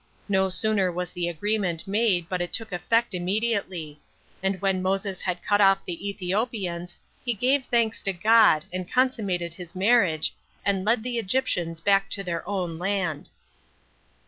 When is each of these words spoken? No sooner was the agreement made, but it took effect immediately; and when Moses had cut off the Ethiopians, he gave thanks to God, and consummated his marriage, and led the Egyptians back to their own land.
No 0.27 0.49
sooner 0.49 0.91
was 0.91 1.11
the 1.11 1.29
agreement 1.29 1.87
made, 1.87 2.27
but 2.27 2.41
it 2.41 2.51
took 2.51 2.71
effect 2.71 3.13
immediately; 3.13 4.01
and 4.41 4.59
when 4.59 4.81
Moses 4.81 5.21
had 5.21 5.43
cut 5.43 5.61
off 5.61 5.85
the 5.85 6.09
Ethiopians, 6.09 6.97
he 7.23 7.35
gave 7.35 7.65
thanks 7.65 8.01
to 8.01 8.11
God, 8.13 8.65
and 8.73 8.91
consummated 8.91 9.53
his 9.53 9.75
marriage, 9.75 10.33
and 10.65 10.83
led 10.85 11.03
the 11.03 11.19
Egyptians 11.19 11.81
back 11.81 12.09
to 12.09 12.23
their 12.23 12.41
own 12.49 12.79
land. 12.79 13.29